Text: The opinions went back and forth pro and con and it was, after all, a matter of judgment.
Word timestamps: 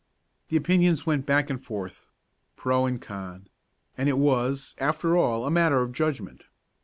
The 0.49 0.57
opinions 0.57 1.05
went 1.05 1.27
back 1.27 1.51
and 1.51 1.63
forth 1.63 2.09
pro 2.55 2.87
and 2.87 2.99
con 2.99 3.49
and 3.95 4.09
it 4.09 4.17
was, 4.17 4.73
after 4.79 5.15
all, 5.15 5.45
a 5.45 5.51
matter 5.51 5.79
of 5.83 5.91
judgment. 5.93 6.45